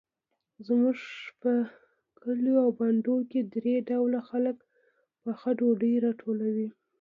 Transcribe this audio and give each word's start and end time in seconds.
زموږ 0.67 0.97
په 1.41 1.51
کلیو 2.21 2.57
او 2.63 2.69
بانډو 2.77 3.17
کې 3.31 3.39
درې 3.55 3.75
ډوله 3.89 4.19
خلک 4.29 4.57
پخه 5.23 5.49
ډوډۍ 5.59 5.93
راټولوي. 6.05 6.67